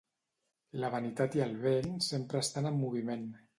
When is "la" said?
0.83-0.89